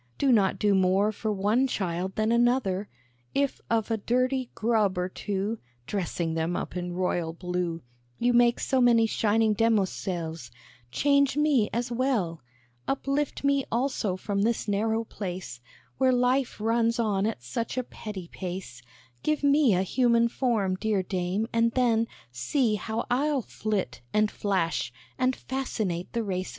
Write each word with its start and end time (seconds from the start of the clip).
Do 0.17 0.31
not 0.31 0.57
do 0.57 0.73
more 0.73 1.11
for 1.11 1.31
one 1.31 1.67
child 1.67 2.15
than 2.15 2.31
another; 2.31 2.89
If 3.35 3.61
of 3.69 3.91
a 3.91 3.97
dirty 3.97 4.49
grub 4.55 4.97
or 4.97 5.07
two 5.07 5.59
(Dressing 5.85 6.33
them 6.33 6.55
up 6.55 6.75
in 6.75 6.93
royal 6.93 7.33
blue) 7.33 7.83
You 8.17 8.33
make 8.33 8.59
so 8.59 8.81
many 8.81 9.05
shining 9.05 9.53
Demoiselles, 9.53 10.49
Change 10.89 11.37
me 11.37 11.69
as 11.71 11.91
well; 11.91 12.41
Uplift 12.87 13.43
me 13.43 13.63
also 13.71 14.17
from 14.17 14.41
this 14.41 14.67
narrow 14.67 15.03
place, 15.03 15.61
Where 15.99 16.11
life 16.11 16.59
runs 16.59 16.97
on 16.97 17.27
at 17.27 17.43
such 17.43 17.77
a 17.77 17.83
petty 17.83 18.27
pace; 18.27 18.81
Give 19.21 19.43
me 19.43 19.75
a 19.75 19.83
human 19.83 20.29
form, 20.29 20.77
dear 20.77 21.03
Dame, 21.03 21.47
and 21.53 21.73
then 21.73 22.07
See 22.31 22.73
how 22.73 23.05
I'll 23.11 23.43
flit, 23.43 24.01
and 24.15 24.31
flash, 24.31 24.91
and 25.19 25.35
fascinate 25.35 26.11
the 26.13 26.23
race 26.23 26.47
of 26.47 26.49
men!" 26.49 26.49